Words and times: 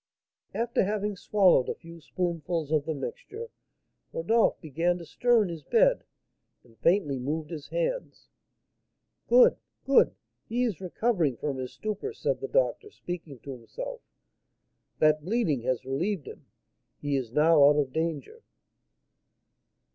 After 0.55 0.83
having 0.83 1.15
swallowed 1.15 1.69
a 1.69 1.75
few 1.75 2.01
spoonfuls 2.01 2.71
of 2.71 2.85
the 2.85 2.95
mixture, 2.95 3.51
Rodolph 4.11 4.59
began 4.59 4.97
to 4.97 5.05
stir 5.05 5.43
in 5.43 5.49
his 5.49 5.61
bed, 5.61 6.05
and 6.63 6.75
faintly 6.79 7.19
moved 7.19 7.51
his 7.51 7.67
hands. 7.67 8.27
"Good! 9.27 9.57
good! 9.85 10.15
he 10.43 10.63
is 10.63 10.81
recovering 10.81 11.37
from 11.37 11.57
his 11.59 11.73
stupor," 11.73 12.13
said 12.13 12.39
the 12.41 12.47
doctor, 12.47 12.89
speaking 12.89 13.37
to 13.41 13.51
himself. 13.51 14.01
"That 14.97 15.23
bleeding 15.23 15.61
has 15.65 15.85
relieved 15.85 16.27
him; 16.27 16.47
he 16.97 17.15
is 17.15 17.31
now 17.31 17.63
out 17.63 17.75
of 17.77 17.93
danger." 17.93 18.41